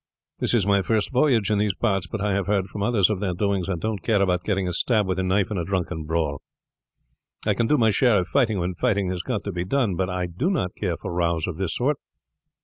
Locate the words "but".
2.07-2.21, 9.95-10.09